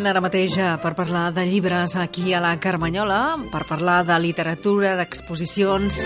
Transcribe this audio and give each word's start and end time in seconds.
moment 0.00 0.14
ara 0.16 0.20
mateix 0.24 0.54
eh, 0.56 0.68
per 0.80 0.94
parlar 0.96 1.26
de 1.36 1.42
llibres 1.44 1.92
aquí 2.00 2.32
a 2.32 2.38
la 2.40 2.54
Carmanyola, 2.56 3.36
per 3.52 3.66
parlar 3.68 3.98
de 4.08 4.16
literatura, 4.22 4.94
d'exposicions, 4.96 5.98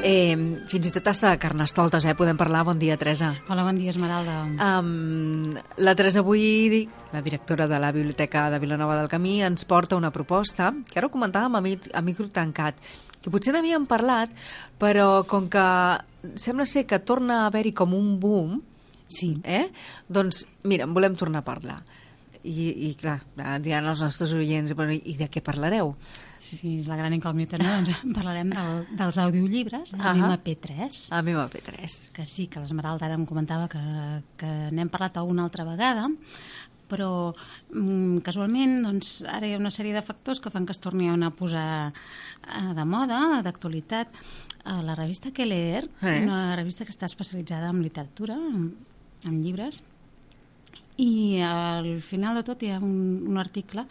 eh, 0.00 0.32
fins 0.70 0.86
i 0.88 0.92
tot 0.94 1.10
hasta 1.10 1.34
de 1.34 1.40
carnestoltes, 1.42 2.06
eh? 2.08 2.14
Podem 2.16 2.38
parlar. 2.40 2.62
Bon 2.64 2.78
dia, 2.80 2.96
Teresa. 2.96 3.34
Hola, 3.50 3.66
bon 3.66 3.76
dia, 3.76 3.92
Esmeralda. 3.92 4.38
Um, 4.56 5.52
la 5.76 5.94
Teresa 5.94 6.22
avui, 6.24 6.86
la 7.12 7.20
directora 7.20 7.66
de 7.68 7.78
la 7.78 7.90
Biblioteca 7.92 8.46
de 8.48 8.58
Vilanova 8.62 8.96
del 8.96 9.10
Camí, 9.12 9.42
ens 9.44 9.66
porta 9.68 9.96
una 10.00 10.10
proposta, 10.14 10.72
que 10.88 10.96
ara 10.98 11.10
ho 11.10 11.12
comentàvem 11.12 11.58
a, 11.58 11.60
mi, 11.60 11.74
a 11.92 12.00
micro 12.00 12.30
tancat, 12.32 12.80
que 13.20 13.28
potser 13.34 13.52
n'havíem 13.52 13.84
parlat, 13.84 14.32
però 14.80 15.26
com 15.28 15.50
que 15.52 15.66
sembla 16.40 16.64
ser 16.64 16.86
que 16.88 17.02
torna 17.04 17.42
a 17.42 17.52
haver-hi 17.52 17.74
com 17.76 17.92
un 17.92 18.16
boom, 18.18 18.62
Sí. 19.06 19.36
eh? 19.44 19.68
doncs 20.08 20.46
mira, 20.64 20.82
en 20.88 20.94
volem 20.96 21.14
tornar 21.14 21.44
a 21.44 21.46
parlar. 21.46 21.82
I, 22.46 22.66
i 22.86 22.94
clar, 22.94 23.18
diran 23.64 23.88
els 23.90 24.00
nostres 24.04 24.30
oients, 24.36 24.70
bueno, 24.78 24.94
i 24.94 25.16
de 25.18 25.26
què 25.32 25.40
parlareu? 25.42 25.94
Sí, 26.38 26.76
és 26.78 26.86
la 26.86 26.94
gran 27.00 27.14
incògnita, 27.16 27.58
no? 27.58 27.72
doncs 27.80 28.04
parlarem 28.18 28.52
del, 28.54 28.84
dels 29.00 29.16
audiollibres 29.18 29.94
Ahà. 29.96 30.12
amb 30.12 30.28
MP3, 30.36 31.00
A 31.16 31.22
mi 31.26 31.32
MP3. 31.34 31.96
que 32.14 32.26
sí, 32.30 32.46
que 32.46 32.60
l'Esmeralda 32.62 33.08
ara 33.08 33.16
em 33.18 33.24
comentava 33.26 33.66
que, 33.72 33.80
que 34.38 34.52
n'hem 34.70 34.92
parlat 34.92 35.16
alguna 35.18 35.48
altra 35.48 35.64
vegada, 35.66 36.06
però 36.86 37.32
mm, 37.74 38.20
casualment 38.22 38.76
doncs, 38.84 39.24
ara 39.26 39.48
hi 39.48 39.56
ha 39.56 39.58
una 39.58 39.72
sèrie 39.74 39.96
de 39.96 40.04
factors 40.06 40.38
que 40.38 40.52
fan 40.54 40.68
que 40.68 40.76
es 40.76 40.78
torni 40.78 41.08
a 41.10 41.30
posar 41.34 41.90
eh, 41.90 42.72
de 42.78 42.84
moda, 42.86 43.40
d'actualitat. 43.42 44.14
Eh, 44.62 44.82
la 44.86 44.94
revista 44.94 45.32
Que 45.34 45.46
leer, 45.50 45.88
Eh. 46.02 46.20
una 46.22 46.54
revista 46.54 46.84
que 46.86 46.94
està 46.94 47.06
especialitzada 47.10 47.70
en 47.74 47.82
literatura, 47.82 48.34
en, 48.38 48.70
en 49.24 49.42
llibres, 49.42 49.82
i 50.96 51.40
al 51.44 52.00
final 52.02 52.36
de 52.36 52.42
tot 52.42 52.62
hi 52.62 52.70
ha 52.72 52.78
un, 52.78 53.24
un 53.28 53.38
article 53.38 53.86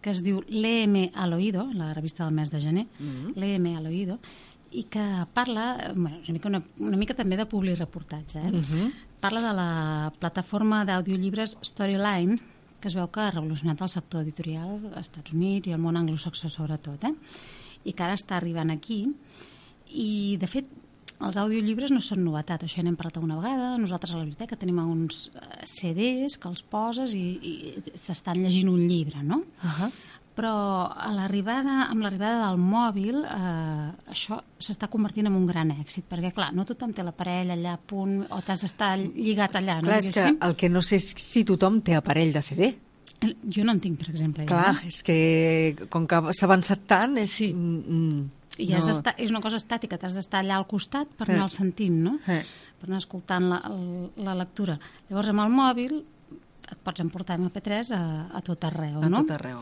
que 0.00 0.10
es 0.10 0.22
diu 0.22 0.42
Léeme 0.48 1.10
al 1.14 1.32
oído, 1.34 1.66
la 1.74 1.92
revista 1.92 2.24
del 2.24 2.34
mes 2.34 2.50
de 2.50 2.60
gener, 2.60 2.86
mm 2.98 3.08
-hmm. 3.08 3.34
Léeme 3.34 3.76
al 3.76 3.86
oído, 3.86 4.18
i 4.70 4.84
que 4.84 5.26
parla, 5.32 5.92
bueno, 5.96 6.18
una, 6.18 6.32
mica, 6.32 6.48
una, 6.48 6.62
una 6.78 6.96
mica 6.96 7.14
també 7.14 7.36
de 7.36 7.46
publireportatge, 7.46 8.38
eh? 8.38 8.50
Mm 8.50 8.60
-hmm. 8.60 8.92
Parla 9.20 9.40
de 9.40 9.52
la 9.52 10.12
plataforma 10.18 10.84
d'audiollibres 10.84 11.56
Storyline, 11.62 12.38
que 12.80 12.88
es 12.88 12.94
veu 12.94 13.08
que 13.10 13.20
ha 13.20 13.30
revolucionat 13.30 13.80
el 13.80 13.88
sector 13.88 14.22
editorial 14.22 14.92
als 14.94 15.08
Estats 15.08 15.32
Units 15.32 15.68
i 15.68 15.72
el 15.72 15.80
món 15.80 15.96
anglosaxó 15.96 16.48
sobretot, 16.48 17.04
eh? 17.04 17.14
i 17.84 17.92
que 17.92 18.02
ara 18.02 18.14
està 18.14 18.36
arribant 18.36 18.70
aquí. 18.70 19.06
I, 19.90 20.36
de 20.36 20.46
fet, 20.46 20.66
els 21.20 21.36
audiollibres 21.36 21.90
no 21.90 22.00
són 22.04 22.20
novetat, 22.24 22.62
això 22.62 22.78
ja 22.78 22.84
n'hem 22.86 22.96
parlat 22.98 23.16
una 23.18 23.36
vegada. 23.40 23.72
Nosaltres 23.78 24.12
a 24.14 24.18
la 24.18 24.24
biblioteca 24.26 24.56
tenim 24.56 24.78
uns 24.84 25.30
eh, 25.34 25.64
CDs 25.66 26.36
que 26.38 26.48
els 26.48 26.62
poses 26.62 27.14
i, 27.14 27.24
i 27.42 27.98
t'estan 28.06 28.38
llegint 28.44 28.68
un 28.70 28.84
llibre, 28.86 29.22
no? 29.22 29.42
Uh 29.62 29.74
-huh. 29.80 29.90
Però 30.38 30.86
a 30.94 31.10
l'arribada, 31.10 31.88
amb 31.90 32.00
l'arribada 32.02 32.46
del 32.46 32.58
mòbil, 32.62 33.24
eh, 33.24 34.12
això 34.12 34.40
s'està 34.58 34.86
convertint 34.88 35.26
en 35.26 35.34
un 35.34 35.46
gran 35.46 35.70
èxit, 35.72 36.04
perquè, 36.08 36.32
clar, 36.32 36.52
no 36.54 36.64
tothom 36.64 36.92
té 36.92 37.02
l'aparell 37.02 37.50
allà 37.50 37.72
a 37.74 37.76
punt, 37.84 38.24
o 38.30 38.40
t'has 38.40 38.60
d'estar 38.60 38.96
lligat 38.98 39.56
allà, 39.56 39.80
no? 39.80 39.88
Clar, 39.88 39.98
és 39.98 40.10
que 40.14 40.36
el 40.40 40.54
que 40.54 40.68
no 40.68 40.80
sé 40.80 40.96
és 40.96 41.12
si 41.16 41.42
tothom 41.44 41.80
té 41.82 41.96
aparell 41.96 42.32
de 42.32 42.42
CD. 42.42 42.74
Jo 43.50 43.64
no 43.64 43.72
en 43.72 43.80
tinc, 43.80 43.98
per 43.98 44.10
exemple. 44.10 44.44
Clar, 44.46 44.74
Ja. 44.74 44.86
és 44.86 45.02
que 45.02 45.74
com 45.90 46.06
que 46.06 46.32
s'ha 46.32 46.46
avançat 46.46 46.86
tant, 46.86 47.18
és... 47.18 47.30
Sí. 47.30 47.52
Mm, 47.52 48.30
I 48.58 48.72
has 48.74 48.84
d'estar, 48.88 49.14
és 49.22 49.30
una 49.30 49.40
cosa 49.44 49.56
estàtica, 49.60 49.98
t'has 49.98 50.16
d'estar 50.18 50.40
allà 50.42 50.56
al 50.58 50.66
costat 50.66 51.08
per 51.16 51.28
Eh. 51.30 51.34
anar 51.36 51.48
sentint, 51.50 51.94
no? 52.02 52.16
Eh. 52.26 52.42
Per 52.80 52.88
anar 52.88 52.98
escoltant 52.98 53.48
la, 53.52 53.60
el, 53.70 54.10
la 54.24 54.34
lectura. 54.34 54.78
Llavors, 55.08 55.28
amb 55.30 55.44
el 55.44 55.52
mòbil 55.54 55.98
et 56.68 56.78
pots 56.84 57.00
emportar 57.00 57.38
MP3 57.38 57.92
a, 57.96 58.02
a 58.34 58.42
tot 58.44 58.64
arreu, 58.68 58.98
a 59.02 59.08
no? 59.08 59.22
tot 59.22 59.30
arreu. 59.38 59.60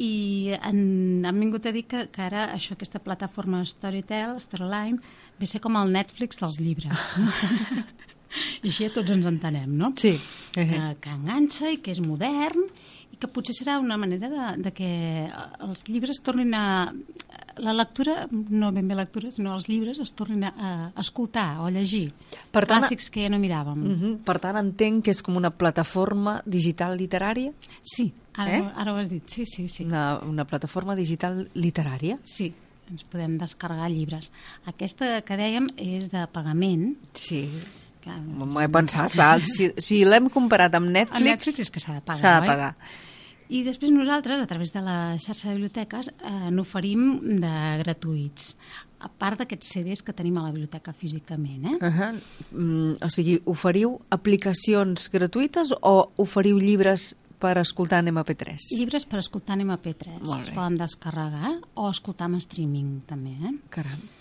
I 0.00 0.54
en, 0.62 1.24
han 1.26 1.38
vingut 1.42 1.66
a 1.66 1.72
dir 1.74 1.82
que, 1.90 2.06
que 2.14 2.22
ara 2.22 2.46
això, 2.54 2.72
aquesta 2.78 3.00
plataforma 3.02 3.60
Storytel, 3.66 4.38
Storyline, 4.40 4.98
ve 5.38 5.44
a 5.44 5.50
ser 5.50 5.60
com 5.60 5.76
el 5.76 5.90
Netflix 5.92 6.38
dels 6.40 6.58
llibres. 6.62 7.16
I 8.62 8.68
així 8.70 8.84
ja 8.86 8.92
tots 8.94 9.10
ens 9.10 9.26
entenem, 9.26 9.72
no? 9.76 9.90
Sí. 9.98 10.12
Que, 10.54 10.64
que 11.02 11.10
enganxa 11.12 11.72
i 11.74 11.80
que 11.82 11.90
és 11.90 12.00
modern 12.00 12.62
i 13.10 13.18
que 13.18 13.26
potser 13.28 13.56
serà 13.56 13.80
una 13.82 13.96
manera 13.98 14.30
de, 14.30 14.44
de 14.62 14.70
que 14.72 14.90
els 15.66 15.82
llibres 15.90 16.22
tornin 16.22 16.54
a... 16.54 16.64
La 17.60 17.72
lectura, 17.76 18.26
no 18.30 18.70
ben 18.72 18.88
bé 18.88 18.94
lectura, 18.96 19.30
sinó 19.30 19.54
els 19.54 19.66
llibres 19.68 19.98
es 20.00 20.12
tornin 20.16 20.44
a, 20.48 20.52
a 20.94 21.00
escoltar 21.00 21.60
o 21.60 21.66
a 21.66 21.70
llegir. 21.70 22.12
Per 22.50 22.64
tant, 22.66 22.82
Clàssics 22.82 23.10
que 23.12 23.26
ja 23.26 23.28
no 23.28 23.38
miràvem. 23.38 23.76
Mm 23.78 23.96
-hmm. 24.00 24.16
Per 24.24 24.38
tant, 24.40 24.56
entenc 24.56 25.04
que 25.04 25.10
és 25.10 25.22
com 25.22 25.36
una 25.36 25.50
plataforma 25.50 26.42
digital 26.46 26.96
literària? 26.96 27.52
Sí, 27.82 28.12
ara, 28.34 28.56
Eh? 28.58 28.70
ara 28.76 28.92
ho 28.92 28.96
has 28.96 29.10
dit. 29.10 29.22
Sí, 29.28 29.44
sí, 29.46 29.68
sí. 29.68 29.84
Una, 29.84 30.18
una 30.20 30.44
plataforma 30.44 30.94
digital 30.96 31.48
literària? 31.54 32.16
Sí, 32.24 32.52
ens 32.90 33.04
podem 33.04 33.36
descarregar 33.38 33.90
llibres. 33.90 34.30
Aquesta 34.66 35.20
que 35.22 35.36
dèiem 35.36 35.68
és 35.76 36.10
de 36.10 36.26
pagament. 36.32 36.96
Sí. 37.14 37.48
Que, 38.00 38.10
M'ho 38.10 38.60
he 38.62 38.68
pensat, 38.68 39.14
val. 39.14 39.44
Si, 39.44 39.72
si 39.76 40.04
l'hem 40.04 40.30
comparat 40.30 40.74
amb 40.74 40.88
Netflix, 40.88 41.20
El 41.20 41.24
Netflix 41.24 41.58
és 41.60 41.70
que 41.70 41.80
s'ha 41.80 41.92
de 41.94 42.00
pagar, 42.00 42.18
s'ha 42.18 42.40
de 42.40 42.48
oi? 42.48 42.72
I 43.50 43.64
després 43.66 43.90
nosaltres, 43.90 44.38
a 44.38 44.46
través 44.46 44.70
de 44.70 44.80
la 44.84 45.16
xarxa 45.18 45.48
de 45.48 45.56
biblioteques, 45.56 46.08
eh, 46.08 46.50
n'oferim 46.54 47.18
de 47.42 47.54
gratuïts, 47.82 48.52
a 49.00 49.08
part 49.08 49.40
d'aquests 49.40 49.72
CDs 49.74 50.04
que 50.06 50.14
tenim 50.14 50.36
a 50.38 50.44
la 50.44 50.52
biblioteca 50.52 50.92
físicament. 50.92 51.64
Eh? 51.66 51.76
Uh 51.80 51.90
-huh. 51.90 52.20
mm, 52.52 52.92
o 53.02 53.08
sigui, 53.08 53.40
oferiu 53.44 54.00
aplicacions 54.10 55.10
gratuïtes 55.10 55.74
o 55.82 56.12
oferiu 56.16 56.58
llibres 56.58 57.16
per 57.38 57.58
escoltar 57.58 57.98
en 57.98 58.14
MP3? 58.14 58.70
Llibres 58.70 59.04
per 59.04 59.18
escoltar 59.18 59.58
en 59.58 59.70
MP3, 59.70 60.20
Molt 60.20 60.48
es 60.48 60.50
poden 60.50 60.76
descarregar 60.76 61.60
o 61.74 61.90
escoltar 61.90 62.26
amb 62.26 62.36
streaming 62.36 63.02
també. 63.06 63.30
Eh? 63.30 63.54
Caram. 63.70 64.19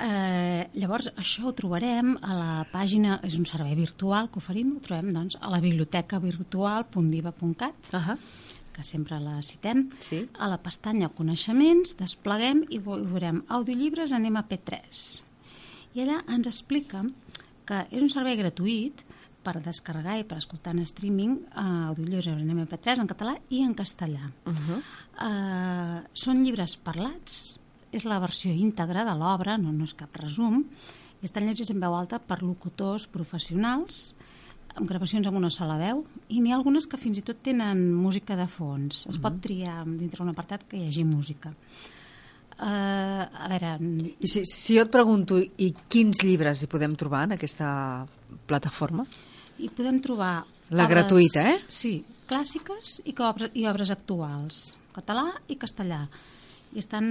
Eh, 0.00 0.68
llavors, 0.78 1.08
això 1.16 1.48
ho 1.48 1.52
trobarem 1.58 2.12
a 2.22 2.34
la 2.38 2.66
pàgina, 2.70 3.16
és 3.26 3.34
un 3.38 3.44
servei 3.46 3.74
virtual 3.74 4.28
que 4.30 4.38
oferim, 4.38 4.76
ho 4.76 4.80
trobem 4.80 5.12
doncs, 5.12 5.36
a 5.40 5.50
la 5.50 5.58
biblioteca 5.60 6.18
virtual.diva.cat, 6.22 7.74
Uh 7.92 7.98
-huh. 8.00 8.16
que 8.72 8.84
sempre 8.84 9.18
la 9.18 9.42
citem, 9.42 9.90
Sí. 9.98 10.28
a 10.38 10.46
la 10.48 10.58
pestanya 10.58 11.08
Coneixements, 11.08 11.96
despleguem 11.96 12.64
i 12.70 12.78
ve- 12.78 13.02
veurem 13.02 13.42
audiollibres 13.48 14.12
en 14.12 14.24
MP3. 14.26 15.22
I 15.94 16.00
allà 16.00 16.22
ens 16.28 16.46
explica 16.46 17.02
que 17.64 17.86
és 17.90 18.00
un 18.02 18.08
servei 18.08 18.36
gratuït 18.36 19.02
per 19.42 19.60
descarregar 19.62 20.18
i 20.20 20.24
per 20.24 20.38
escoltar 20.38 20.74
en 20.76 20.80
streaming 20.80 21.38
eh, 21.56 21.86
audiollibres 21.88 22.26
en 22.28 22.50
MP3 22.50 22.98
en 23.00 23.06
català 23.08 23.36
i 23.50 23.62
en 23.62 23.74
castellà. 23.74 24.30
Uh 24.46 24.52
-huh. 24.52 24.82
Eh, 25.20 26.02
són 26.12 26.44
llibres 26.44 26.76
parlats, 26.76 27.58
és 27.92 28.04
la 28.08 28.20
versió 28.22 28.52
íntegra 28.52 29.04
de 29.08 29.14
l'obra, 29.18 29.56
no, 29.60 29.72
no 29.72 29.88
és 29.88 29.94
cap 29.96 30.16
resum, 30.20 30.64
i 31.18 31.26
estan 31.26 31.48
llegits 31.48 31.72
en 31.74 31.80
veu 31.82 31.94
alta 31.96 32.20
per 32.22 32.40
locutors 32.42 33.08
professionals, 33.10 34.14
amb 34.76 34.86
gravacions 34.86 35.26
amb 35.26 35.38
una 35.40 35.50
sola 35.50 35.78
veu, 35.80 36.04
i 36.28 36.40
n'hi 36.40 36.52
ha 36.52 36.58
algunes 36.58 36.86
que 36.86 37.00
fins 37.00 37.18
i 37.18 37.24
tot 37.26 37.40
tenen 37.42 37.88
música 37.94 38.36
de 38.38 38.46
fons. 38.50 39.06
Es 39.10 39.18
pot 39.18 39.40
triar 39.42 39.80
dintre 39.88 40.22
un 40.22 40.30
apartat 40.34 40.68
que 40.68 40.78
hi 40.78 40.86
hagi 40.86 41.06
música. 41.08 41.54
Uh, 42.58 43.22
a 43.22 43.46
veure, 43.52 43.76
I 44.18 44.28
si, 44.30 44.42
si 44.50 44.76
jo 44.76 44.82
et 44.82 44.90
pregunto, 44.90 45.38
i 45.38 45.72
quins 45.90 46.24
llibres 46.26 46.62
hi 46.62 46.70
podem 46.70 46.94
trobar 46.98 47.26
en 47.28 47.36
aquesta 47.36 47.68
plataforma? 48.50 49.06
hi 49.58 49.68
podem 49.74 50.00
trobar... 50.02 50.46
La 50.68 50.84
gratuïta, 50.84 51.46
eh? 51.48 51.60
Sí, 51.72 51.94
clàssiques 52.28 52.98
i, 53.08 53.14
obres, 53.24 53.54
i 53.56 53.64
obres 53.70 53.90
actuals, 53.94 54.58
català 54.92 55.30
i 55.48 55.56
castellà. 55.60 56.02
I 56.74 56.82
estan 56.82 57.06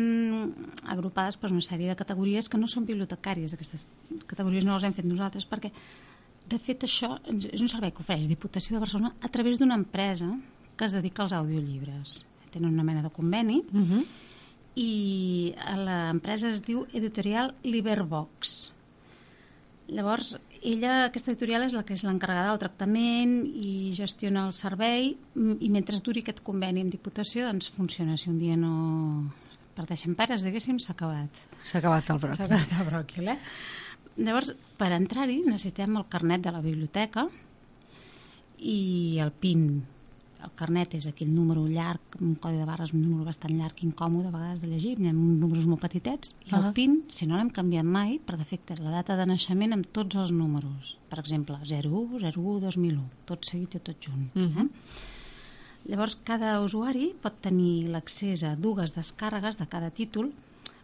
agrupades 0.86 1.38
per 1.38 1.50
una 1.52 1.64
sèrie 1.66 1.90
de 1.90 1.98
categories 1.98 2.50
que 2.50 2.60
no 2.62 2.68
són 2.70 2.86
bibliotecàries. 2.86 3.54
Aquestes 3.54 3.88
categories 4.30 4.66
no 4.66 4.76
les 4.76 4.86
hem 4.86 4.94
fet 4.94 5.08
nosaltres 5.10 5.48
perquè, 5.50 5.72
de 6.48 6.60
fet, 6.60 6.86
això 6.86 7.18
és 7.28 7.62
un 7.62 7.68
servei 7.72 7.92
que 7.92 8.04
ofereix 8.04 8.28
Diputació 8.30 8.78
de 8.78 8.84
Barcelona 8.86 9.16
a 9.22 9.30
través 9.34 9.58
d'una 9.60 9.76
empresa 9.76 10.30
que 10.78 10.86
es 10.86 10.94
dedica 10.94 11.24
als 11.24 11.34
audiollibres. 11.34 12.22
Tenen 12.54 12.72
una 12.72 12.86
mena 12.88 13.02
de 13.02 13.10
conveni 13.10 13.64
Uh 13.74 13.82
-huh. 13.82 14.06
i 14.76 15.54
l'empresa 15.76 16.50
es 16.50 16.64
diu 16.64 16.86
Editorial 16.94 17.56
Liberbox. 17.64 18.72
Llavors, 19.88 20.40
ella, 20.62 21.06
aquesta 21.06 21.32
editorial 21.32 21.64
és 21.64 21.74
la 21.74 21.84
que 21.84 21.94
és 21.94 22.04
l'encarregada 22.04 22.50
del 22.50 22.60
tractament 22.60 23.46
i 23.46 23.94
gestiona 23.94 24.46
el 24.46 24.54
servei 24.54 25.18
i 25.36 25.70
mentre 25.70 26.00
duri 26.04 26.22
aquest 26.22 26.42
conveni 26.44 26.82
amb 26.82 26.92
Diputació 26.92 27.46
doncs 27.46 27.70
funciona. 27.70 28.18
Si 28.18 28.30
un 28.30 28.38
dia 28.40 28.58
no 28.58 29.32
parteixen 29.78 30.16
pares, 30.18 30.42
diguéssim, 30.46 30.80
s'ha 30.84 30.94
acabat. 30.98 31.30
S'ha 31.62 31.78
acabat 31.80 32.10
el 32.10 32.18
S'ha 32.20 32.28
bròquil. 32.28 32.46
acabat 32.46 32.80
el 32.82 32.88
bròquil, 32.92 33.28
eh? 33.36 33.40
Llavors, 34.18 34.56
per 34.80 34.92
entrar-hi 34.98 35.44
necessitem 35.46 35.96
el 36.02 36.08
carnet 36.10 36.42
de 36.42 36.52
la 36.56 36.62
biblioteca 36.66 37.28
i 38.58 39.20
el 39.22 39.32
PIN. 39.32 39.68
El 40.46 40.52
carnet 40.58 40.94
és 40.94 41.08
aquell 41.10 41.32
número 41.34 41.64
llarg, 41.68 42.18
un 42.22 42.36
codi 42.42 42.60
de 42.62 42.66
barres, 42.66 42.92
un 42.94 43.02
número 43.02 43.26
bastant 43.26 43.56
llarg 43.58 43.80
incòmode 43.84 44.30
a 44.30 44.34
vegades 44.36 44.62
de 44.62 44.68
llegir, 44.70 44.94
hi 45.02 45.08
ha 45.10 45.14
números 45.14 45.66
molt 45.66 45.82
petitets, 45.82 46.36
i 46.46 46.52
Ah. 46.54 46.60
el 46.68 46.74
PIN, 46.78 47.04
si 47.10 47.26
no 47.26 47.38
l'hem 47.38 47.50
canviat 47.50 47.84
mai, 47.86 48.20
per 48.20 48.38
defecte 48.38 48.74
és 48.74 48.80
la 48.80 48.92
data 48.92 49.16
de 49.18 49.26
naixement 49.26 49.74
amb 49.74 49.88
tots 49.92 50.16
els 50.16 50.32
números. 50.32 50.98
Per 51.10 51.18
exemple, 51.20 51.58
01, 51.64 52.20
01, 52.22 52.60
2001, 52.62 53.04
tot 53.26 53.46
seguit 53.46 53.76
i 53.76 53.80
tot 53.80 53.98
junt. 54.00 54.30
Mhm. 54.36 54.60
eh? 54.62 54.70
Llavors, 55.88 56.18
cada 56.28 56.58
usuari 56.60 57.14
pot 57.24 57.38
tenir 57.44 57.88
l'accés 57.94 58.44
a 58.44 58.56
dues 58.60 58.92
descàrregues 58.96 59.60
de 59.60 59.68
cada 59.72 59.90
títol 59.96 60.34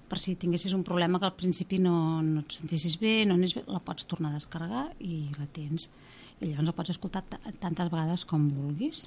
per 0.08 0.20
si 0.22 0.38
tinguessis 0.40 0.76
un 0.78 0.84
problema 0.88 1.20
que 1.20 1.28
al 1.28 1.36
principi 1.36 1.80
no, 1.82 2.22
no 2.24 2.44
et 2.44 2.56
sentissis 2.56 2.96
bé, 3.02 3.24
no 3.28 3.36
anés 3.36 3.56
bé, 3.58 3.66
la 3.68 3.82
pots 3.84 4.08
tornar 4.08 4.32
a 4.32 4.38
descarregar 4.38 4.86
i 5.04 5.26
la 5.40 5.48
tens. 5.52 5.90
I 6.40 6.52
llavors 6.52 6.70
la 6.70 6.76
pots 6.78 6.94
escoltar 6.94 7.24
tantes 7.28 7.92
vegades 7.92 8.24
com 8.30 8.46
vulguis. 8.54 9.04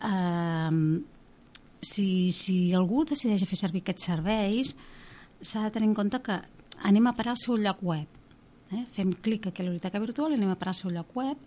Uh, 0.00 1.00
si, 1.80 2.30
si 2.34 2.56
algú 2.76 3.04
decideix 3.08 3.44
fer 3.48 3.58
servir 3.60 3.84
aquests 3.84 4.08
serveis, 4.10 4.74
s'ha 5.40 5.66
de 5.66 5.74
tenir 5.74 5.90
en 5.90 5.96
compte 5.98 6.22
que 6.24 6.38
anem 6.82 7.06
a 7.06 7.14
parar 7.16 7.36
al 7.36 7.42
seu 7.42 7.58
lloc 7.60 7.82
web. 7.86 8.18
Eh? 8.70 8.84
Fem 8.94 9.12
clic 9.12 9.48
aquí 9.48 9.62
a 9.62 9.66
la 9.66 9.72
biblioteca 9.72 10.02
virtual 10.02 10.34
i 10.34 10.38
anem 10.38 10.52
a 10.52 10.58
parar 10.58 10.74
al 10.74 10.80
seu 10.80 10.92
lloc 10.94 11.14
web. 11.18 11.38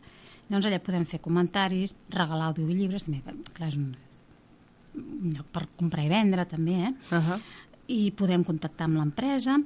Llavors 0.50 0.68
allà 0.70 0.80
podem 0.84 1.06
fer 1.10 1.20
comentaris, 1.24 1.96
regalar 2.14 2.52
audiollibres, 2.52 3.08
també, 3.08 3.22
clar, 3.56 3.70
és 3.72 3.78
un, 3.80 3.94
un 5.00 5.36
lloc 5.36 5.50
per 5.56 5.68
comprar 5.80 6.06
i 6.06 6.12
vendre 6.12 6.46
també, 6.46 6.76
eh? 6.90 6.94
Uh 7.12 7.22
-huh. 7.22 7.40
i 7.88 8.12
podem 8.12 8.44
contactar 8.44 8.86
amb 8.86 8.98
l'empresa 8.98 9.60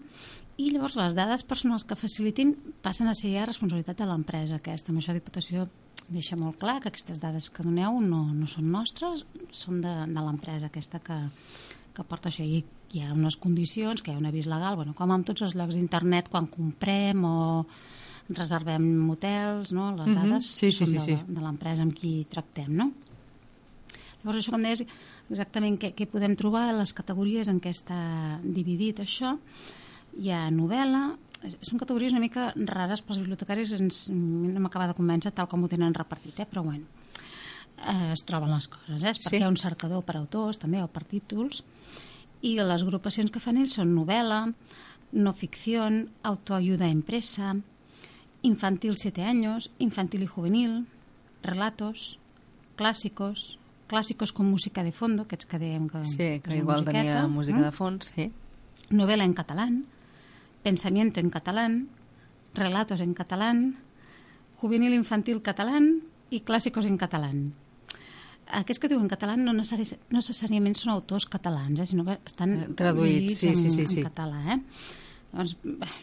i 0.58 0.72
llavors 0.74 0.96
les 0.98 1.14
dades 1.14 1.44
personals 1.44 1.84
que 1.84 1.96
facilitin 1.96 2.56
passen 2.82 3.08
a 3.08 3.14
ser 3.16 3.30
ja 3.36 3.46
responsabilitat 3.46 4.00
de 4.00 4.08
l'empresa 4.10 4.56
aquesta. 4.58 4.92
Amb 4.92 5.00
això 5.00 5.14
Diputació 5.14 5.68
deixa 6.10 6.36
molt 6.36 6.58
clar 6.58 6.80
que 6.82 6.90
aquestes 6.90 7.22
dades 7.22 7.52
que 7.54 7.64
doneu 7.64 8.00
no, 8.02 8.24
no 8.34 8.48
són 8.48 8.72
nostres, 8.72 9.26
són 9.52 9.82
de, 9.84 9.94
de 10.08 10.24
l'empresa 10.24 10.66
aquesta 10.72 11.00
que, 11.00 11.18
que 11.94 12.04
porta 12.04 12.30
això. 12.30 12.44
I 12.44 12.64
hi 12.96 13.04
ha 13.04 13.14
unes 13.14 13.38
condicions, 13.38 14.02
que 14.02 14.12
hi 14.12 14.16
ha 14.16 14.22
un 14.22 14.30
avís 14.30 14.48
legal, 14.50 14.80
bueno, 14.80 14.96
com 14.98 15.14
en 15.14 15.28
tots 15.28 15.46
els 15.46 15.54
llocs 15.60 15.76
d'internet 15.78 16.32
quan 16.34 16.48
comprem 16.50 17.24
o 17.28 17.38
reservem 18.30 19.10
hotels, 19.10 19.72
no? 19.72 19.92
les 19.96 20.08
Mhm. 20.08 20.16
dades 20.16 20.46
Sí, 20.46 20.72
sí, 20.72 20.86
són 20.86 20.88
sí, 20.88 20.98
de, 20.98 21.04
sí. 21.06 21.18
de 21.28 21.42
l'empresa 21.42 21.82
amb 21.84 21.94
qui 21.94 22.26
tractem, 22.30 22.74
no? 22.76 22.92
Llavors, 24.24 24.40
això, 24.42 24.52
com 24.52 24.62
deies, 24.64 24.84
exactament 25.30 25.78
què, 25.80 25.94
què 25.96 26.08
podem 26.10 26.36
trobar, 26.36 26.74
les 26.76 26.92
categories 26.94 27.48
en 27.48 27.62
què 27.62 27.70
està 27.72 28.40
dividit 28.44 29.00
això. 29.00 29.38
Hi 30.20 30.32
ha 30.34 30.50
novel·la, 30.52 31.16
són 31.62 31.80
categories 31.80 32.12
una 32.12 32.20
mica 32.24 32.52
rares 32.56 33.02
pels 33.06 33.20
bibliotecaris, 33.20 33.72
ens, 33.78 34.10
no 34.10 34.60
m'acaba 34.60 34.88
de 34.88 34.94
convèncer 34.98 35.32
tal 35.34 35.48
com 35.48 35.64
ho 35.64 35.68
tenen 35.72 35.94
repartit, 35.94 36.40
eh? 36.40 36.48
però 36.50 36.64
bueno, 36.64 36.86
eh, 37.86 38.12
es 38.12 38.26
troben 38.26 38.50
les 38.52 38.68
coses, 38.68 39.04
eh? 39.04 39.10
És 39.14 39.20
perquè 39.20 39.30
Sí. 39.30 39.38
hi 39.38 39.44
ha 39.44 39.50
un 39.50 39.56
cercador 39.58 40.04
per 40.04 40.18
autors 40.18 40.58
també 40.58 40.82
o 40.84 40.88
per 40.88 41.04
títols, 41.06 41.64
i 42.42 42.56
les 42.58 42.82
agrupacions 42.84 43.32
que 43.32 43.40
fan 43.40 43.58
ells 43.58 43.74
són 43.76 43.94
novel·la, 43.96 44.54
no 45.14 45.34
ficció, 45.34 45.86
autoayuda 46.24 46.88
impresa, 46.90 47.56
infantil 48.42 48.98
7 48.98 49.24
años, 49.24 49.72
infantil 49.80 50.24
y 50.24 50.28
juvenil, 50.28 50.88
relatos, 51.44 52.20
clàssicos, 52.78 53.58
clàssicos 53.88 54.34
con 54.34 54.50
música 54.52 54.84
de 54.84 54.92
fondo, 54.92 55.24
aquests 55.24 55.48
que 55.48 55.60
dèiem 55.60 55.88
que... 55.90 56.04
Sí, 56.06 56.30
que 56.44 56.58
igual 56.58 56.86
tenia 56.86 57.26
música 57.28 57.60
no? 57.60 57.66
de 57.66 57.72
fons, 57.72 58.12
sí. 58.16 58.32
novela 58.90 59.24
en 59.24 59.34
catalán, 59.34 59.86
pensamiento 60.64 61.20
en 61.20 61.30
catalán, 61.30 61.90
relatos 62.54 63.02
en 63.02 63.14
catalán, 63.14 63.78
juvenil 64.62 64.94
infantil 64.94 65.42
catalán 65.42 66.02
i 66.30 66.42
clàssicos 66.42 66.86
en 66.86 66.98
catalán. 66.98 67.54
Aquests 68.48 68.80
que 68.80 68.88
diuen 68.88 69.10
català 69.12 69.36
no, 69.36 69.52
necessari, 69.52 70.00
no 70.12 70.22
necessàriament 70.22 70.76
són 70.80 70.94
autors 70.94 71.28
catalans, 71.28 71.82
eh, 71.84 71.88
sinó 71.90 72.06
que 72.08 72.18
estan 72.26 72.56
Eh, 72.56 72.68
traduïts, 72.80 73.42
sí, 73.42 73.50
en, 73.50 73.58
sí, 73.60 73.72
sí, 73.72 73.82
en 73.82 73.92
sí. 73.92 74.04
català. 74.04 74.56
Eh? 74.56 74.60
Bé, 75.34 75.44
és 75.44 75.56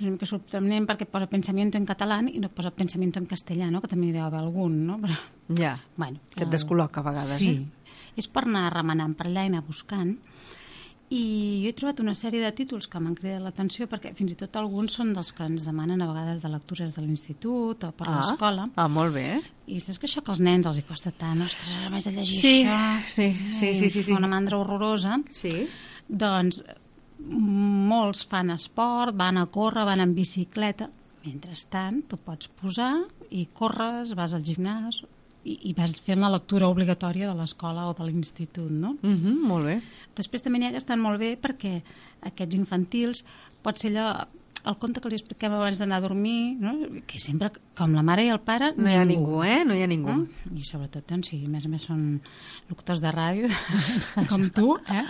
una 0.05 0.11
mica 0.13 0.27
sorprenent 0.29 0.87
perquè 0.87 1.07
posa 1.11 1.27
pensamiento 1.27 1.79
en 1.81 1.87
català 1.89 2.21
i 2.29 2.39
no 2.39 2.51
posa 2.53 2.71
pensamiento 2.71 3.19
en 3.19 3.27
castellà, 3.27 3.71
no? 3.73 3.81
que 3.81 3.89
també 3.89 4.09
hi 4.11 4.13
deu 4.13 4.25
haver 4.27 4.41
algun, 4.43 4.85
no? 4.87 4.99
Però, 5.03 5.17
Ja, 5.59 5.79
bueno, 5.97 6.21
que 6.35 6.45
et 6.45 6.51
descol·loca 6.53 7.01
a 7.01 7.09
vegades, 7.11 7.39
sí. 7.41 7.49
eh? 7.49 7.95
És 8.17 8.29
per 8.31 8.45
anar 8.47 8.69
remenant 8.73 9.15
per 9.19 9.27
allà 9.27 9.43
i 9.45 9.51
anar 9.51 9.65
buscant. 9.67 10.15
I 11.15 11.61
jo 11.63 11.69
he 11.69 11.75
trobat 11.77 12.01
una 12.01 12.15
sèrie 12.17 12.41
de 12.43 12.51
títols 12.57 12.87
que 12.91 12.99
m'han 12.99 13.15
cridat 13.15 13.43
l'atenció 13.45 13.87
perquè 13.91 14.15
fins 14.17 14.33
i 14.33 14.37
tot 14.41 14.57
alguns 14.57 14.95
són 14.97 15.13
dels 15.15 15.33
que 15.37 15.45
ens 15.47 15.67
demanen 15.67 16.01
a 16.03 16.07
vegades 16.09 16.41
de 16.43 16.49
lectures 16.49 16.95
de 16.97 17.03
l'institut 17.05 17.85
o 17.85 17.91
per 17.93 18.07
ah, 18.09 18.15
l'escola. 18.17 18.65
Ah, 18.81 18.89
molt 18.89 19.13
bé. 19.15 19.27
I 19.69 19.81
saps 19.85 20.01
que 20.01 20.09
això 20.09 20.23
que 20.25 20.33
als 20.33 20.41
nens 20.43 20.67
els 20.67 20.81
hi 20.81 20.87
costa 20.89 21.13
tant, 21.13 21.43
ostres, 21.45 21.75
ara 21.77 21.91
m'haig 21.93 22.09
de 22.09 22.15
llegir 22.17 22.39
Sí, 22.41 22.55
això. 22.65 23.11
sí, 23.13 23.29
sí, 23.53 23.75
sí, 23.75 23.91
sí, 23.91 24.03
sí. 24.03 24.13
Fa 24.13 24.19
una 24.19 24.31
mandra 24.33 24.59
horrorosa. 24.59 25.21
Sí. 25.31 25.67
Doncs 26.09 26.63
molts 27.25 28.25
fan 28.29 28.53
esport, 28.55 29.17
van 29.17 29.39
a 29.41 29.47
córrer, 29.47 29.85
van 29.89 30.03
en 30.05 30.15
bicicleta. 30.15 30.91
Mentrestant, 31.25 32.03
tu 32.09 32.19
pots 32.21 32.51
posar 32.61 32.93
i 33.33 33.47
corres, 33.57 34.13
vas 34.17 34.35
al 34.37 34.45
gimnàs 34.45 35.01
i, 35.45 35.57
i 35.71 35.73
vas 35.77 35.97
fent 36.05 36.21
la 36.21 36.33
lectura 36.33 36.69
obligatòria 36.73 37.31
de 37.31 37.37
l'escola 37.39 37.89
o 37.89 37.95
de 37.97 38.05
l'institut, 38.07 38.71
no? 38.71 38.97
Mm 39.01 39.17
-hmm, 39.17 39.49
molt 39.49 39.65
bé. 39.65 39.81
Després 40.17 40.43
també 40.43 40.59
n'hi 40.59 40.67
ha 40.67 40.71
que 40.71 40.83
estan 40.85 41.01
molt 41.01 41.19
bé 41.19 41.37
perquè 41.41 41.83
aquests 42.21 42.55
infantils 42.55 43.25
pot 43.63 43.79
ser 43.79 43.91
allò 43.91 44.27
el 44.65 44.77
conte 44.81 45.01
que 45.01 45.09
li 45.13 45.17
expliquem 45.19 45.53
abans 45.53 45.79
d'anar 45.79 45.99
a 45.99 46.01
dormir, 46.01 46.57
no? 46.59 46.73
que 47.07 47.19
sempre, 47.21 47.51
com 47.77 47.93
la 47.95 48.03
mare 48.03 48.25
i 48.25 48.31
el 48.33 48.41
pare, 48.41 48.73
No 48.77 48.89
hi 48.89 48.95
ha 48.97 49.05
ningú, 49.05 49.43
eh? 49.45 49.65
No 49.65 49.75
hi 49.75 49.83
ha 49.83 49.87
ningú. 49.87 50.09
no? 50.15 50.27
I 50.57 50.65
sobretot, 50.65 51.05
doncs, 51.09 51.29
si 51.29 51.43
a 51.45 51.49
més 51.49 51.67
a 51.67 51.69
més 51.69 51.83
són 51.83 52.21
locutors 52.71 53.01
de 53.05 53.11
ràdio, 53.13 53.49
com 54.31 54.49
tu, 54.51 54.77
eh? 54.89 55.05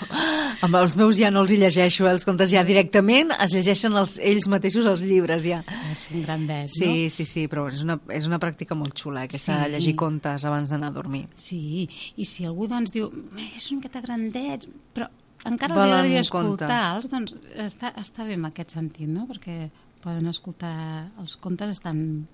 Amb 0.64 0.76
els 0.80 0.96
meus 0.96 1.16
ja 1.18 1.30
no 1.30 1.42
els 1.44 1.52
hi 1.52 1.58
llegeixo, 1.60 2.06
eh? 2.08 2.12
els 2.14 2.24
contes 2.24 2.50
ja 2.52 2.62
directament 2.64 3.32
es 3.38 3.52
llegeixen 3.52 3.92
els, 4.00 4.16
ells 4.22 4.48
mateixos 4.48 4.86
els 4.88 5.02
llibres 5.04 5.44
ja. 5.44 5.62
És 5.92 6.06
un 6.12 6.22
gran 6.24 6.46
vet, 6.48 6.68
Sí, 6.74 7.08
sí, 7.12 7.26
sí, 7.28 7.46
però 7.50 7.66
és 7.72 7.82
una, 7.84 7.98
és 8.08 8.24
una 8.26 8.38
pràctica 8.40 8.74
molt 8.78 8.96
xula, 8.98 9.26
aquesta 9.28 9.58
Sí. 9.58 9.60
de 9.64 9.68
llegir 9.76 9.94
contes 9.96 10.44
abans 10.44 10.70
d'anar 10.70 10.88
a 10.88 10.96
dormir. 10.96 11.26
Sí, 11.34 11.88
i 12.16 12.24
si 12.24 12.44
algú 12.48 12.66
doncs 12.68 12.90
diu 12.94 13.10
"Eh, 13.36 13.50
és 13.56 13.70
una 13.70 13.80
miqueta 13.82 14.00
grandets, 14.00 14.68
però 14.94 15.08
encara 15.44 15.74
els 15.74 15.82
agradaria 15.84 16.20
escoltar-los, 16.24 17.10
doncs 17.12 17.34
està, 17.66 17.92
està 18.00 18.24
bé 18.26 18.34
en 18.38 18.44
aquest 18.50 18.74
sentit, 18.76 19.08
no? 19.08 19.26
Perquè 19.30 19.70
poden 20.04 20.28
escoltar... 20.32 21.10
Els 21.20 21.36
contes 21.40 21.70
estan... 21.78 22.26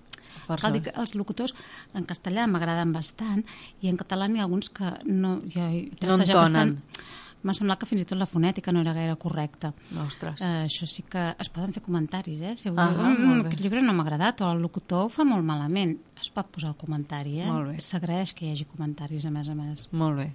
Força 0.47 0.69
Cal 0.69 0.75
dir 0.77 0.81
que 0.85 0.91
els 0.95 1.11
locutors 1.19 1.51
en 1.93 2.05
castellà 2.07 2.45
m'agraden 2.47 2.93
bastant 2.95 3.41
i 3.83 3.89
en 3.91 3.97
català 3.99 4.29
n'hi 4.31 4.39
ha 4.39 4.45
alguns 4.47 4.69
que 4.71 4.93
no... 5.11 5.41
Jo 5.51 5.65
he 5.67 5.81
trastejat 5.99 6.37
entonen. 6.37 6.77
bastant. 6.77 7.09
M'ha 7.41 7.55
semblat 7.57 7.79
que 7.81 7.87
fins 7.89 8.03
i 8.03 8.05
tot 8.05 8.19
la 8.21 8.27
fonètica 8.29 8.71
no 8.71 8.83
era 8.83 8.93
gaire 8.93 9.15
correcta. 9.19 9.71
Ostres. 10.05 10.43
Uh, 10.45 10.67
això 10.67 10.85
sí 10.87 11.01
que 11.09 11.23
es 11.41 11.49
poden 11.49 11.73
fer 11.73 11.81
comentaris, 11.81 12.39
eh? 12.45 12.53
Si 12.55 12.69
Ah, 12.69 12.91
diu, 12.93 13.01
molt 13.01 13.17
mm, 13.17 13.47
aquest 13.47 13.63
llibre 13.65 13.81
no 13.81 13.95
m'ha 13.97 14.05
agradat 14.05 14.43
o 14.45 14.51
el 14.53 14.61
locutor 14.61 15.07
ho 15.07 15.09
fa 15.09 15.25
molt 15.25 15.43
malament, 15.43 15.95
es 16.21 16.29
pot 16.29 16.51
posar 16.53 16.69
el 16.69 16.77
comentari, 16.77 17.39
eh? 17.41 17.49
S'agraeix 17.81 18.35
que 18.37 18.45
hi 18.45 18.51
hagi 18.53 18.67
comentaris, 18.69 19.25
a 19.25 19.31
més 19.33 19.49
a 19.49 19.55
més. 19.57 19.87
Molt 19.91 20.21
bé. 20.21 20.29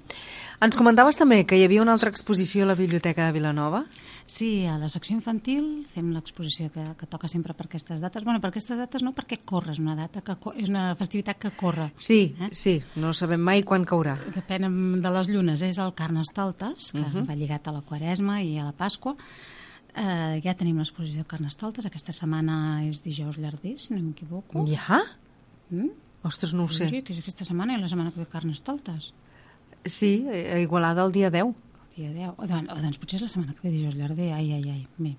Ens 0.59 0.75
comentaves 0.75 1.15
també 1.15 1.45
que 1.47 1.55
hi 1.55 1.63
havia 1.63 1.81
una 1.81 1.93
altra 1.93 2.09
exposició 2.09 2.63
a 2.63 2.67
la 2.67 2.75
Biblioteca 2.75 3.25
de 3.25 3.31
Vilanova. 3.31 3.85
Sí, 4.25 4.65
a 4.65 4.77
la 4.77 4.89
secció 4.89 5.15
infantil 5.15 5.85
fem 5.93 6.09
l'exposició 6.11 6.69
que, 6.71 6.83
que 6.99 7.07
toca 7.07 7.29
sempre 7.31 7.53
per 7.53 7.65
aquestes 7.67 8.01
dates. 8.01 8.23
bueno, 8.25 8.41
per 8.41 8.49
aquestes 8.49 8.77
dates 8.77 9.01
no, 9.01 9.13
perquè 9.13 9.39
corre, 9.45 9.71
és 9.71 9.79
una 9.79 9.95
data 9.95 10.19
que 10.21 10.35
és 10.57 10.67
una 10.69 10.93
festivitat 10.95 11.37
que 11.39 11.51
corre. 11.51 11.93
Sí, 11.95 12.35
Eh? 12.39 12.49
sí, 12.51 12.81
no 12.97 13.13
sabem 13.13 13.39
mai 13.39 13.63
quan 13.63 13.85
caurà. 13.85 14.17
Depèn 14.35 15.01
de 15.01 15.09
les 15.09 15.29
llunes, 15.29 15.61
és 15.61 15.77
el 15.77 15.93
Carnestoltes, 15.93 16.91
que 16.91 16.99
uh 16.99 17.05
-huh. 17.13 17.25
va 17.29 17.35
lligat 17.35 17.67
a 17.67 17.71
la 17.71 17.81
Quaresma 17.81 18.41
i 18.43 18.57
a 18.59 18.65
la 18.65 18.71
Pasqua. 18.73 19.15
Eh, 19.91 20.39
ja 20.45 20.53
tenim 20.55 20.77
l'exposició 20.79 21.25
de 21.25 21.27
Carnestoltes, 21.27 21.87
aquesta 21.87 22.13
setmana 22.15 22.85
és 22.87 23.01
dijous 23.03 23.39
llarder, 23.41 23.75
si 23.81 23.93
no 23.93 23.99
m'equivoco. 24.05 24.63
Ja? 24.69 25.01
Mm? 25.69 25.91
Ostres, 26.27 26.53
no 26.53 26.63
ho 26.63 26.71
sé. 26.71 26.87
Sí, 26.87 27.01
que 27.03 27.11
és 27.15 27.19
aquesta 27.19 27.47
setmana 27.47 27.75
i 27.75 27.81
la 27.81 27.89
setmana 27.91 28.13
que 28.13 28.21
ve 28.21 28.29
Carnestoltes. 28.29 29.11
Sí, 29.85 30.13
a 30.29 30.59
Igualada 30.61 31.03
el 31.03 31.11
dia 31.11 31.31
10. 31.33 31.51
El 31.51 31.95
dia 31.97 32.11
10. 32.13 32.35
O, 32.37 32.47
doncs, 32.47 32.71
o 32.71 32.79
doncs 32.83 32.99
potser 33.01 33.19
és 33.19 33.25
la 33.25 33.31
setmana 33.33 33.55
que 33.57 33.65
ve 33.65 33.73
dijous 33.73 33.97
llarder. 33.97 34.31
Ai, 34.37 34.51
ai, 34.53 34.63
ai. 34.77 34.83
Bé. 34.97 35.15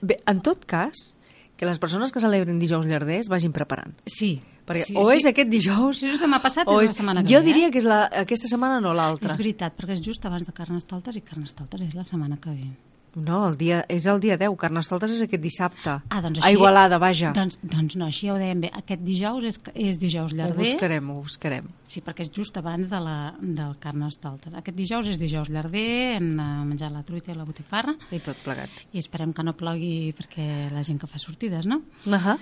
Bé, 0.00 0.16
en 0.30 0.40
tot 0.46 0.62
cas, 0.64 1.18
que 1.58 1.66
les 1.66 1.80
persones 1.82 2.14
que 2.14 2.22
celebren 2.22 2.60
dijous 2.62 2.86
llarders 2.86 3.28
vagin 3.28 3.52
preparant. 3.52 3.96
Sí. 4.06 4.38
Perquè 4.68 4.84
sí, 4.86 4.96
o 5.00 5.06
sí. 5.08 5.18
és 5.18 5.26
aquest 5.26 5.50
dijous... 5.50 6.00
Si 6.00 6.08
és 6.12 6.20
demà 6.22 6.38
passat, 6.44 6.68
o 6.68 6.76
és 6.84 6.92
la 6.92 7.00
setmana 7.00 7.24
que 7.24 7.32
jo 7.32 7.40
ve, 7.42 7.48
diria 7.50 7.68
eh? 7.68 7.72
que 7.74 7.80
és 7.82 7.88
la, 7.88 8.02
aquesta 8.22 8.50
setmana 8.50 8.78
no 8.84 8.92
l'altra. 8.94 9.32
És 9.32 9.40
veritat, 9.40 9.74
perquè 9.74 9.96
és 9.96 10.04
just 10.04 10.24
abans 10.28 10.44
de 10.46 10.54
Carnestoltes 10.54 11.16
i 11.18 11.24
Carnestoltes 11.24 11.82
és 11.88 11.96
la 11.98 12.04
setmana 12.06 12.38
que 12.40 12.52
ve. 12.52 12.68
No, 13.16 13.48
el 13.48 13.56
dia, 13.56 13.84
és 13.88 14.06
el 14.06 14.20
dia 14.20 14.36
10. 14.36 14.54
Carnestoltes 14.60 15.10
és 15.10 15.22
aquest 15.24 15.42
dissabte. 15.42 15.94
Ah, 16.08 16.20
doncs 16.22 16.38
A 16.40 16.46
així... 16.46 16.54
Igualada, 16.56 16.98
vaja. 16.98 17.32
Doncs, 17.34 17.58
doncs 17.62 17.96
no, 17.96 18.06
així 18.06 18.26
ja 18.28 18.34
ho 18.34 18.38
dèiem 18.38 18.60
bé. 18.60 18.70
Aquest 18.74 19.02
dijous 19.02 19.44
és, 19.44 19.58
és 19.74 19.98
dijous 19.98 20.32
ho 20.32 20.36
llarder. 20.36 20.56
buscarem, 20.58 21.10
ho 21.10 21.22
buscarem. 21.22 21.66
Sí, 21.86 22.00
perquè 22.04 22.20
és 22.26 22.30
just 22.30 22.56
abans 22.56 22.88
de 22.88 23.00
la, 23.00 23.34
del 23.40 23.76
Carnestoltes. 23.80 24.52
Aquest 24.54 24.76
dijous 24.76 25.08
és 25.08 25.18
dijous 25.18 25.48
llarder, 25.48 26.16
hem 26.18 26.36
de 26.36 26.48
menjar 26.68 26.92
la 26.92 27.02
truita 27.02 27.32
i 27.32 27.34
la 27.34 27.44
botifarra 27.48 27.96
I 28.12 28.20
tot 28.20 28.36
plegat. 28.44 28.70
i 28.92 28.98
esperem 28.98 29.32
que 29.32 29.42
no 29.42 29.56
plogui 29.56 30.12
perquè 30.18 30.68
la 30.70 30.82
gent 30.84 31.00
que 31.00 31.06
fa 31.10 31.18
sortides, 31.18 31.66
no? 31.66 31.82
Uh 32.06 32.12
-huh. 32.24 32.38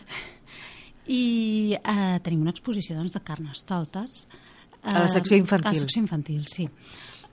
I 1.07 1.77
eh, 1.79 2.19
tenim 2.25 2.41
una 2.43 2.51
exposició 2.51 2.97
doncs, 2.97 3.13
de 3.13 3.21
Carnestoltes. 3.21 4.27
Eh, 4.83 4.91
A 4.93 5.01
la 5.01 5.09
secció 5.09 5.37
infantil. 5.37 5.69
A 5.69 5.73
la 5.73 5.79
secció 5.79 6.03
infantil, 6.03 6.47
sí. 6.49 6.69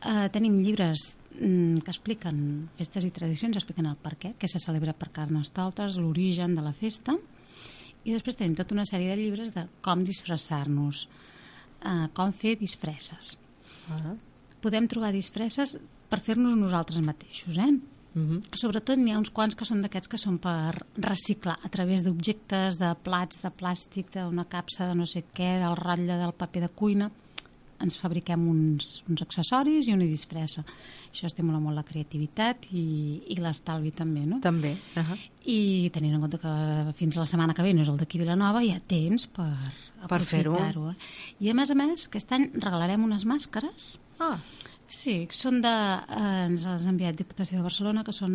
Eh, 0.06 0.30
tenim 0.32 0.60
llibres 0.62 1.18
que 1.34 1.92
expliquen 1.92 2.70
festes 2.78 3.06
i 3.06 3.12
tradicions, 3.12 3.58
expliquen 3.58 3.88
el 3.90 3.98
per 4.02 4.16
què, 4.22 4.34
què 4.40 4.48
se 4.50 4.62
celebra 4.62 4.94
per 4.94 5.12
Carnestoltes, 5.16 5.98
l'origen 5.98 6.56
de 6.56 6.63
la 6.66 6.74
festa, 6.74 7.18
i 8.04 8.12
després 8.12 8.38
tenim 8.38 8.56
tota 8.58 8.75
una 8.75 8.86
sèrie 8.88 9.13
de 9.13 9.22
llibres 9.22 9.54
de 9.56 9.66
com 9.82 10.04
disfressar-nos, 10.04 11.08
eh, 11.86 12.08
com 12.13 12.32
fer 12.32 12.58
disfresses. 12.60 13.38
Uh 13.88 13.96
-huh. 13.96 14.18
Podem 14.62 14.88
trobar 14.88 15.12
disfresses 15.12 15.78
per 16.10 16.20
fer-nos 16.20 16.56
nosaltres 16.56 17.02
mateixos, 17.02 17.58
eh? 17.58 17.72
Uh 18.16 18.22
-huh. 18.22 18.42
Sobretot 18.54 18.98
n'hi 18.98 19.12
ha 19.12 19.18
uns 19.18 19.32
quants 19.32 19.56
que 19.56 19.66
són 19.66 19.82
d'aquests 19.82 20.08
que 20.08 20.18
són 20.18 20.38
per 20.38 20.86
reciclar 20.98 21.58
a 21.63 21.70
través 21.70 22.04
d'objectes, 22.04 22.78
de 22.78 22.96
plats, 23.04 23.42
de 23.42 23.50
plàstic, 23.50 24.06
d'una 24.12 24.46
capsa 24.46 24.88
de 24.88 24.96
no 24.96 25.06
sé 25.06 25.24
què, 25.34 25.60
del 25.60 25.75
ratlle 25.75 26.18
del 26.18 26.34
paper 26.34 26.62
de 26.62 26.70
cuina. 26.70 27.12
Ens 27.84 27.98
fabriquem 28.00 28.48
uns, 28.48 29.02
uns 29.12 29.24
accessoris 29.25 29.90
i 29.90 29.94
una 29.96 30.08
disfressa. 30.08 30.63
Això 31.12 31.28
estimula 31.28 31.60
molt 31.62 31.78
la 31.78 31.84
creativitat 31.86 32.70
i, 32.72 32.86
i 33.30 33.38
l'estalvi 33.38 33.92
també, 33.94 34.24
no? 34.25 34.40
També. 34.42 34.74
Uh 34.96 35.04
-huh. 35.04 35.18
I 35.46 35.90
tenint 35.94 36.16
en 36.16 36.22
compte 36.22 36.40
que 36.40 36.94
fins 36.96 37.18
la 37.18 37.25
setmana 37.25 37.54
que 37.54 37.62
ve 37.62 37.74
no 37.74 37.82
és 37.82 37.90
el 37.90 37.98
d'aquí 37.98 38.18
Vilanova, 38.18 38.63
hi 38.63 38.72
ha 38.72 38.80
temps 38.80 39.28
per, 39.28 39.54
Per 40.08 40.18
aprofitar-ho, 40.18 40.92
eh? 40.92 40.96
I 41.40 41.50
a 41.50 41.54
més 41.54 41.70
a 41.70 41.75
més, 41.75 42.08
aquest 42.08 42.32
any 42.32 42.50
regalarem 42.54 43.04
unes 43.04 43.25
màscares 43.25 44.00
Ah, 44.20 44.38
Sí, 44.94 45.14
són 45.34 45.58
de... 45.64 45.70
Eh, 45.70 46.46
ens 46.46 46.64
les 46.68 46.84
ha 46.86 46.92
enviat 46.92 47.18
Diputació 47.18 47.58
de 47.58 47.64
Barcelona, 47.66 48.04
que 48.06 48.14
són 48.14 48.34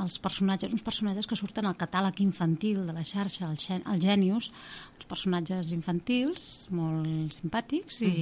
els 0.00 0.16
personatges, 0.24 0.72
uns 0.72 0.84
personatges 0.86 1.28
que 1.28 1.36
surten 1.36 1.68
al 1.68 1.76
catàleg 1.78 2.22
infantil 2.24 2.80
de 2.88 2.94
la 2.96 3.04
xarxa, 3.04 3.50
el, 3.50 3.58
Gen, 3.60 3.82
el 3.92 4.00
Genius, 4.00 4.48
uns 4.96 5.08
personatges 5.10 5.74
infantils 5.76 6.46
molt 6.74 7.36
simpàtics, 7.36 8.00
i 8.08 8.12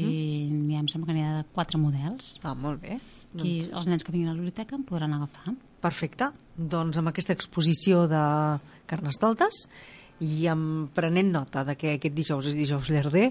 n'hi 0.50 0.74
ha, 0.74 0.82
em 0.82 0.90
sembla 0.90 1.12
que 1.12 1.16
n'hi 1.16 1.24
ha 1.28 1.44
quatre 1.54 1.78
models. 1.78 2.34
ah 2.42 2.56
molt 2.58 2.82
bé. 2.82 2.98
Aquí 3.36 3.60
Doncs, 3.60 3.70
els 3.78 3.90
nens 3.92 4.02
que 4.04 4.12
vinguin 4.14 4.32
a 4.32 4.34
la 4.34 4.40
biblioteca 4.40 4.74
en 4.76 4.82
podran 4.88 5.14
agafar. 5.14 5.54
perfecte. 5.86 6.32
Doncs 6.56 6.96
amb 6.98 7.12
aquesta 7.12 7.34
exposició 7.36 8.06
de 8.10 8.24
Carnestoltes 8.90 9.66
i 10.24 10.46
amb 10.48 10.90
prenent 10.96 11.30
nota 11.34 11.64
de 11.66 11.76
que 11.76 11.96
aquest 11.96 12.16
dijous 12.16 12.48
és 12.48 12.56
dijous 12.56 12.90
llarder, 12.92 13.28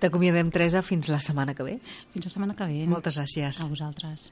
t'acomiadem, 0.00 0.50
Teresa, 0.54 0.84
fins 0.86 1.12
la 1.12 1.20
setmana 1.20 1.54
que 1.56 1.66
ve. 1.66 1.78
Fins 2.14 2.30
la 2.30 2.34
setmana 2.38 2.56
que 2.56 2.68
ve. 2.72 2.82
Moltes 2.90 3.20
gràcies. 3.20 3.62
A 3.64 3.68
vosaltres. 3.70 4.30